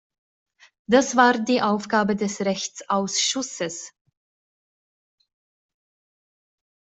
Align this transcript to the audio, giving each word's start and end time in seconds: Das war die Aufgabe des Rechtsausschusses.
Das 0.87 1.15
war 1.15 1.37
die 1.37 1.61
Aufgabe 1.61 2.15
des 2.15 2.39
Rechtsausschusses. 2.43 3.93